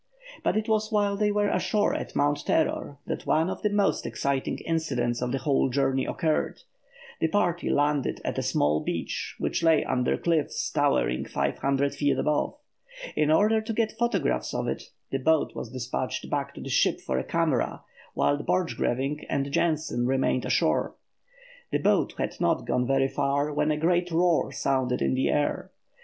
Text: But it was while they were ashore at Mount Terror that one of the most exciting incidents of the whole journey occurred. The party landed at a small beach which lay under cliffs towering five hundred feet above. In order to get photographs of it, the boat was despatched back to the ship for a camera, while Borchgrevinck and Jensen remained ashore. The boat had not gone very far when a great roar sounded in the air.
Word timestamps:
But 0.43 0.57
it 0.57 0.67
was 0.67 0.91
while 0.91 1.15
they 1.15 1.31
were 1.31 1.47
ashore 1.49 1.93
at 1.93 2.15
Mount 2.15 2.43
Terror 2.43 2.97
that 3.05 3.27
one 3.27 3.51
of 3.51 3.61
the 3.61 3.69
most 3.69 4.07
exciting 4.07 4.57
incidents 4.65 5.21
of 5.21 5.31
the 5.31 5.37
whole 5.37 5.69
journey 5.69 6.05
occurred. 6.07 6.63
The 7.19 7.27
party 7.27 7.69
landed 7.69 8.19
at 8.25 8.39
a 8.39 8.41
small 8.41 8.79
beach 8.79 9.35
which 9.37 9.61
lay 9.61 9.83
under 9.83 10.17
cliffs 10.17 10.71
towering 10.71 11.25
five 11.25 11.59
hundred 11.59 11.93
feet 11.93 12.17
above. 12.17 12.57
In 13.15 13.29
order 13.29 13.61
to 13.61 13.73
get 13.73 13.91
photographs 13.91 14.55
of 14.55 14.67
it, 14.67 14.89
the 15.11 15.19
boat 15.19 15.53
was 15.53 15.69
despatched 15.69 16.31
back 16.31 16.55
to 16.55 16.61
the 16.61 16.69
ship 16.69 16.99
for 16.99 17.19
a 17.19 17.23
camera, 17.23 17.83
while 18.15 18.39
Borchgrevinck 18.41 19.23
and 19.29 19.51
Jensen 19.51 20.07
remained 20.07 20.45
ashore. 20.45 20.95
The 21.71 21.77
boat 21.77 22.15
had 22.17 22.41
not 22.41 22.65
gone 22.65 22.87
very 22.87 23.07
far 23.07 23.53
when 23.53 23.69
a 23.69 23.77
great 23.77 24.09
roar 24.09 24.51
sounded 24.51 25.03
in 25.03 25.13
the 25.13 25.29
air. 25.29 25.69